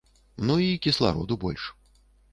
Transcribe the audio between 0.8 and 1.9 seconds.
кіслароду больш.